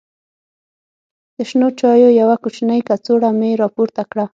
[1.35, 4.25] د شنو چایو یوه کوچنۍ کڅوړه مې راپورته کړه.